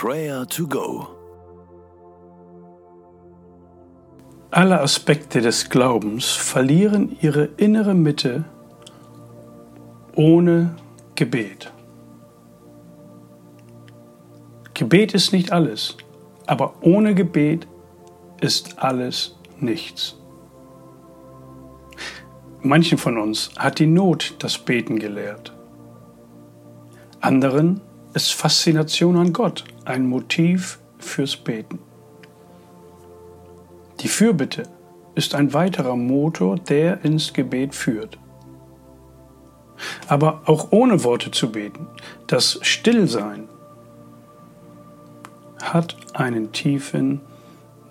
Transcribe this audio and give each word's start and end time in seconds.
Prayer 0.00 0.46
to 0.46 0.68
Go. 0.68 1.08
Alle 4.52 4.80
Aspekte 4.80 5.40
des 5.40 5.70
Glaubens 5.70 6.30
verlieren 6.30 7.16
ihre 7.20 7.46
innere 7.56 7.94
Mitte 7.94 8.44
ohne 10.14 10.76
Gebet. 11.16 11.72
Gebet 14.72 15.14
ist 15.14 15.32
nicht 15.32 15.50
alles, 15.50 15.96
aber 16.46 16.74
ohne 16.82 17.16
Gebet 17.16 17.66
ist 18.40 18.78
alles 18.78 19.36
nichts. 19.58 20.14
Manchen 22.60 22.98
von 22.98 23.18
uns 23.18 23.50
hat 23.58 23.80
die 23.80 23.86
Not 23.86 24.36
das 24.38 24.58
Beten 24.58 25.00
gelehrt. 25.00 25.52
Anderen 27.20 27.80
ist 28.14 28.32
Faszination 28.32 29.16
an 29.16 29.32
Gott 29.32 29.64
ein 29.84 30.06
Motiv 30.06 30.78
fürs 30.98 31.36
Beten. 31.36 31.78
Die 34.00 34.08
Fürbitte 34.08 34.64
ist 35.14 35.34
ein 35.34 35.52
weiterer 35.52 35.96
Motor, 35.96 36.56
der 36.56 37.04
ins 37.04 37.32
Gebet 37.32 37.74
führt. 37.74 38.18
Aber 40.06 40.42
auch 40.46 40.68
ohne 40.70 41.04
Worte 41.04 41.30
zu 41.30 41.50
beten, 41.50 41.86
das 42.26 42.58
Stillsein 42.62 43.48
hat 45.62 45.96
einen 46.14 46.52
tiefen 46.52 47.20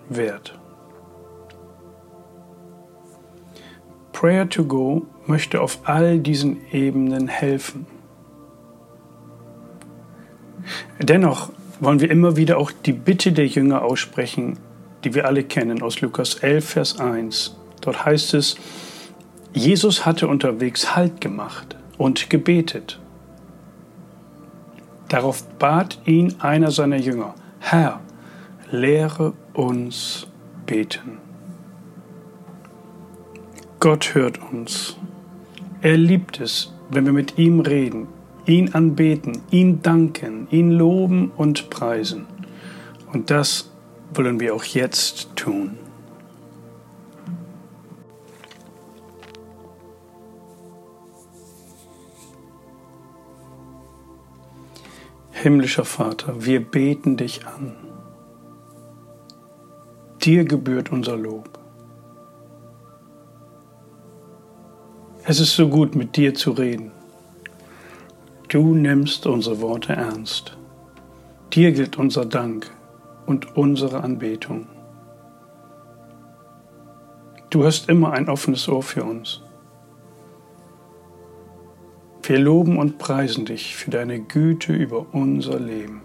Wert. 0.08 0.58
Prayer 4.12 4.48
to 4.48 4.64
Go 4.64 5.06
möchte 5.26 5.60
auf 5.60 5.80
all 5.84 6.18
diesen 6.18 6.66
Ebenen 6.72 7.28
helfen. 7.28 7.86
Dennoch 11.00 11.50
wollen 11.80 12.00
wir 12.00 12.10
immer 12.10 12.36
wieder 12.36 12.58
auch 12.58 12.72
die 12.72 12.92
Bitte 12.92 13.32
der 13.32 13.46
Jünger 13.46 13.82
aussprechen, 13.82 14.58
die 15.04 15.14
wir 15.14 15.26
alle 15.26 15.44
kennen 15.44 15.82
aus 15.82 16.00
Lukas 16.00 16.34
11, 16.36 16.68
Vers 16.68 17.00
1. 17.00 17.56
Dort 17.80 18.04
heißt 18.04 18.34
es, 18.34 18.56
Jesus 19.52 20.04
hatte 20.04 20.26
unterwegs 20.26 20.96
Halt 20.96 21.20
gemacht 21.20 21.76
und 21.96 22.30
gebetet. 22.30 22.98
Darauf 25.08 25.42
bat 25.58 26.00
ihn 26.04 26.34
einer 26.40 26.70
seiner 26.70 26.98
Jünger, 26.98 27.34
Herr, 27.60 28.00
lehre 28.70 29.32
uns 29.54 30.26
beten. 30.66 31.18
Gott 33.80 34.14
hört 34.14 34.40
uns. 34.52 34.96
Er 35.80 35.96
liebt 35.96 36.40
es, 36.40 36.74
wenn 36.90 37.06
wir 37.06 37.12
mit 37.12 37.38
ihm 37.38 37.60
reden, 37.60 38.08
ihn 38.48 38.72
anbeten, 38.72 39.42
ihn 39.50 39.82
danken, 39.82 40.48
ihn 40.50 40.70
loben 40.72 41.30
und 41.36 41.70
preisen. 41.70 42.26
Und 43.12 43.30
das 43.30 43.70
wollen 44.14 44.40
wir 44.40 44.54
auch 44.54 44.64
jetzt 44.64 45.36
tun. 45.36 45.76
Himmlischer 55.30 55.84
Vater, 55.84 56.44
wir 56.44 56.64
beten 56.64 57.16
dich 57.16 57.46
an. 57.46 57.76
Dir 60.22 60.44
gebührt 60.44 60.90
unser 60.90 61.16
Lob. 61.16 61.58
Es 65.24 65.38
ist 65.38 65.54
so 65.54 65.68
gut, 65.68 65.94
mit 65.94 66.16
dir 66.16 66.34
zu 66.34 66.52
reden. 66.52 66.90
Du 68.48 68.74
nimmst 68.74 69.26
unsere 69.26 69.60
Worte 69.60 69.92
ernst. 69.92 70.56
Dir 71.52 71.72
gilt 71.72 71.98
unser 71.98 72.24
Dank 72.24 72.70
und 73.26 73.56
unsere 73.58 74.02
Anbetung. 74.02 74.66
Du 77.50 77.64
hast 77.64 77.90
immer 77.90 78.12
ein 78.12 78.28
offenes 78.30 78.66
Ohr 78.68 78.82
für 78.82 79.04
uns. 79.04 79.42
Wir 82.22 82.38
loben 82.38 82.78
und 82.78 82.98
preisen 82.98 83.44
dich 83.44 83.76
für 83.76 83.90
deine 83.90 84.20
Güte 84.20 84.72
über 84.72 85.06
unser 85.12 85.60
Leben. 85.60 86.02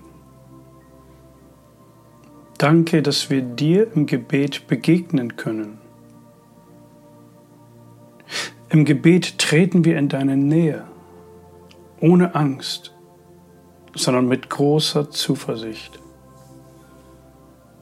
Danke, 2.57 3.01
dass 3.01 3.29
wir 3.29 3.41
dir 3.41 3.91
im 3.93 4.05
Gebet 4.05 4.67
begegnen 4.67 5.35
können. 5.37 5.79
Im 8.69 8.85
Gebet 8.85 9.37
treten 9.37 9.83
wir 9.85 9.97
in 9.97 10.09
deine 10.09 10.37
Nähe, 10.37 10.85
ohne 12.03 12.35
Angst, 12.35 12.93
sondern 13.95 14.27
mit 14.27 14.49
großer 14.49 15.09
Zuversicht. 15.09 15.99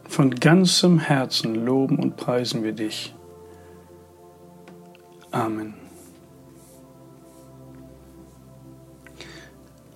Von 0.07 0.35
ganzem 0.35 0.99
Herzen 0.99 1.65
loben 1.65 1.97
und 1.97 2.17
preisen 2.17 2.63
wir 2.63 2.73
dich. 2.73 3.15
Amen. 5.31 5.73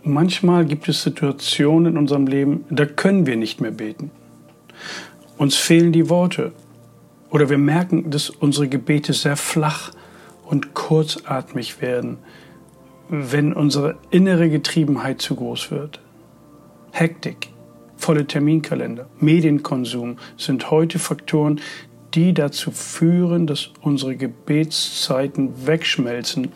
Manchmal 0.02 0.66
gibt 0.66 0.90
es 0.90 1.04
Situationen 1.04 1.94
in 1.94 1.98
unserem 1.98 2.26
Leben, 2.26 2.66
da 2.72 2.86
können 2.86 3.28
wir 3.28 3.36
nicht 3.36 3.62
mehr 3.62 3.72
beten. 3.72 4.10
Uns 5.38 5.56
fehlen 5.56 5.92
die 5.92 6.10
Worte 6.10 6.52
oder 7.30 7.50
wir 7.50 7.60
merken, 7.60 8.10
dass 8.10 8.32
unsere 8.32 8.70
Gebete 8.70 9.14
sehr 9.14 9.38
flach 9.38 9.92
und 10.46 10.74
kurzatmig 10.74 11.80
werden, 11.80 12.18
wenn 13.10 13.54
unsere 13.54 13.98
innere 14.10 14.50
Getriebenheit 14.50 15.22
zu 15.22 15.36
groß 15.36 15.72
wird. 15.72 16.02
Hektik, 16.92 17.50
volle 17.98 18.26
Terminkalender, 18.26 19.08
Medienkonsum 19.20 20.18
sind 20.38 20.72
heute 20.72 21.00
Faktoren, 21.00 21.60
die 22.14 22.34
dazu 22.34 22.72
führen, 22.72 23.46
dass 23.46 23.72
unsere 23.82 24.16
Gebetszeiten 24.16 25.68
wegschmelzen 25.68 26.52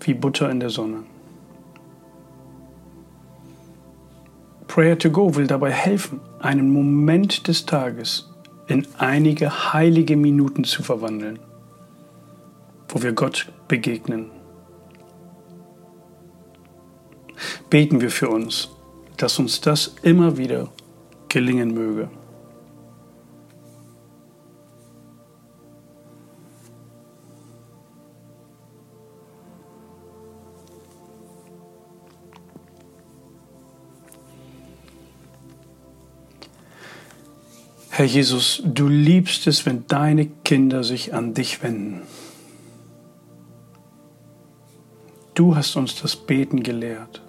wie 0.00 0.14
Butter 0.14 0.50
in 0.50 0.60
der 0.60 0.70
Sonne. 0.70 1.04
Prayer 4.66 4.98
to 4.98 5.10
Go 5.10 5.34
will 5.34 5.46
dabei 5.46 5.72
helfen, 5.72 6.20
einen 6.40 6.72
Moment 6.72 7.48
des 7.48 7.66
Tages 7.66 8.30
in 8.68 8.86
einige 8.98 9.72
heilige 9.72 10.16
Minuten 10.16 10.64
zu 10.64 10.82
verwandeln, 10.82 11.40
wo 12.88 13.02
wir 13.02 13.12
Gott 13.12 13.50
begegnen. 13.66 14.30
Beten 17.68 18.00
wir 18.00 18.10
für 18.10 18.28
uns, 18.28 18.70
dass 19.16 19.38
uns 19.38 19.60
das 19.60 19.94
immer 20.02 20.36
wieder 20.36 20.68
gelingen 21.28 21.74
möge. 21.74 22.10
Herr 38.00 38.06
Jesus, 38.06 38.62
du 38.64 38.88
liebst 38.88 39.46
es, 39.46 39.66
wenn 39.66 39.86
deine 39.86 40.24
Kinder 40.26 40.84
sich 40.84 41.12
an 41.12 41.34
dich 41.34 41.62
wenden. 41.62 42.00
Du 45.34 45.54
hast 45.54 45.76
uns 45.76 46.00
das 46.00 46.16
Beten 46.16 46.62
gelehrt. 46.62 47.20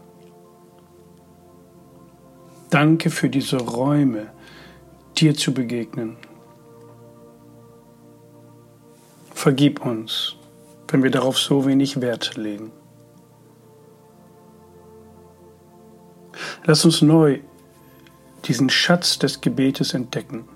Danke 2.71 3.09
für 3.09 3.29
diese 3.29 3.57
Räume, 3.57 4.31
dir 5.17 5.35
zu 5.35 5.53
begegnen. 5.53 6.15
Vergib 9.33 9.85
uns, 9.85 10.37
wenn 10.87 11.03
wir 11.03 11.11
darauf 11.11 11.37
so 11.37 11.65
wenig 11.65 11.99
Wert 11.99 12.37
legen. 12.37 12.71
Lass 16.63 16.85
uns 16.85 17.01
neu 17.01 17.41
diesen 18.45 18.69
Schatz 18.69 19.19
des 19.19 19.41
Gebetes 19.41 19.93
entdecken 19.93 20.47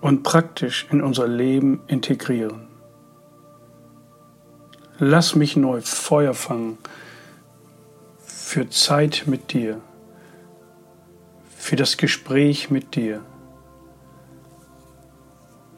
und 0.00 0.22
praktisch 0.22 0.86
in 0.92 1.02
unser 1.02 1.26
Leben 1.26 1.80
integrieren. 1.88 2.68
Lass 5.00 5.34
mich 5.34 5.56
neu 5.56 5.80
Feuer 5.80 6.32
fangen 6.32 6.78
für 8.18 8.70
Zeit 8.70 9.24
mit 9.26 9.52
dir, 9.52 9.80
für 11.66 11.74
das 11.74 11.96
Gespräch 11.96 12.70
mit 12.70 12.94
dir, 12.94 13.24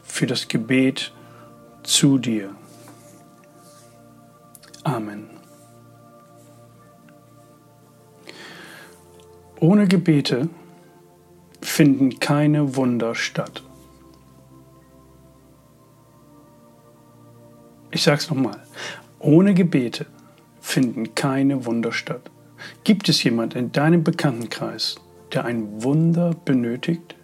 für 0.03 0.27
das 0.27 0.47
Gebet 0.47 1.15
zu 1.83 2.19
dir. 2.19 2.55
Amen. 4.85 5.31
Ohne 9.61 9.89
Gebete 9.89 10.51
finden 11.63 12.21
keine 12.21 12.77
Wunder 12.77 13.15
statt. 13.15 13.63
Ich 17.91 18.03
sage 18.03 18.19
es 18.19 18.29
nochmal. 18.29 18.63
Ohne 19.21 19.55
Gebete 19.55 20.05
finden 20.61 21.15
keine 21.15 21.65
Wunder 21.65 21.93
statt. 21.93 22.31
Gibt 22.85 23.09
es 23.09 23.25
jemand 23.25 23.55
in 23.55 23.73
deinem 23.73 24.05
Bekanntenkreis, 24.05 24.97
der 25.33 25.45
ein 25.45 25.83
Wunder 25.83 26.35
benötigt? 26.45 27.17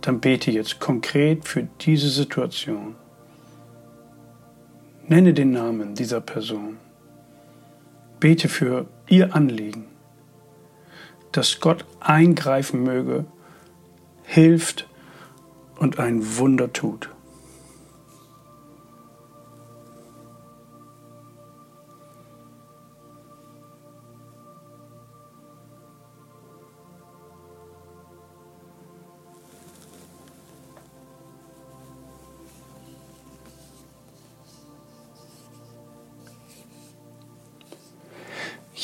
Dann 0.00 0.20
bete 0.20 0.50
jetzt 0.50 0.80
konkret 0.80 1.46
für 1.46 1.68
diese 1.80 2.08
Situation. 2.08 2.96
Nenne 5.06 5.32
den 5.32 5.52
Namen 5.52 5.94
dieser 5.94 6.20
Person. 6.20 6.78
Bete 8.18 8.48
für 8.48 8.86
ihr 9.08 9.34
Anliegen, 9.34 9.86
dass 11.32 11.60
Gott 11.60 11.84
eingreifen 12.00 12.82
möge, 12.82 13.24
hilft 14.24 14.88
und 15.78 15.98
ein 15.98 16.38
Wunder 16.38 16.72
tut. 16.72 17.08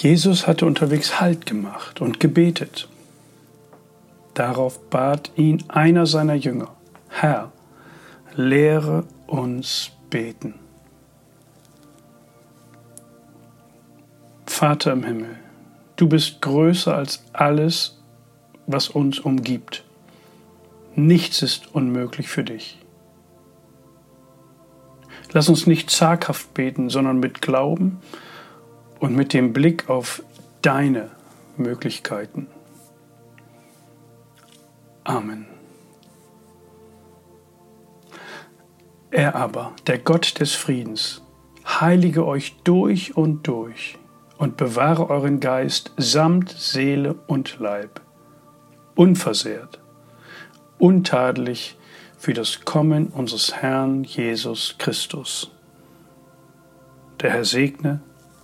Jesus 0.00 0.46
hatte 0.46 0.64
unterwegs 0.64 1.20
Halt 1.20 1.44
gemacht 1.44 2.00
und 2.00 2.20
gebetet. 2.20 2.88
Darauf 4.32 4.78
bat 4.90 5.32
ihn 5.34 5.64
einer 5.66 6.06
seiner 6.06 6.36
Jünger, 6.36 6.68
Herr, 7.08 7.50
lehre 8.36 9.06
uns 9.26 9.90
beten. 10.08 10.54
Vater 14.46 14.92
im 14.92 15.02
Himmel, 15.02 15.36
du 15.96 16.08
bist 16.08 16.42
größer 16.42 16.94
als 16.94 17.24
alles, 17.32 17.98
was 18.68 18.88
uns 18.90 19.18
umgibt. 19.18 19.82
Nichts 20.94 21.42
ist 21.42 21.74
unmöglich 21.74 22.28
für 22.28 22.44
dich. 22.44 22.78
Lass 25.32 25.48
uns 25.48 25.66
nicht 25.66 25.90
zaghaft 25.90 26.54
beten, 26.54 26.88
sondern 26.88 27.18
mit 27.18 27.42
Glauben, 27.42 28.00
und 29.00 29.14
mit 29.14 29.32
dem 29.32 29.52
Blick 29.52 29.88
auf 29.88 30.22
deine 30.62 31.10
Möglichkeiten. 31.56 32.48
Amen. 35.04 35.46
Er 39.10 39.34
aber, 39.34 39.72
der 39.86 39.98
Gott 39.98 40.38
des 40.38 40.54
Friedens, 40.54 41.22
heilige 41.66 42.26
euch 42.26 42.56
durch 42.64 43.16
und 43.16 43.46
durch 43.46 43.98
und 44.36 44.56
bewahre 44.56 45.08
euren 45.10 45.40
Geist 45.40 45.92
samt 45.96 46.50
Seele 46.50 47.14
und 47.26 47.58
Leib, 47.58 48.00
unversehrt, 48.94 49.80
untadelig 50.78 51.76
für 52.18 52.34
das 52.34 52.64
Kommen 52.64 53.08
unseres 53.08 53.54
Herrn 53.54 54.04
Jesus 54.04 54.76
Christus. 54.78 55.50
Der 57.20 57.30
Herr 57.30 57.44
segne 57.44 58.00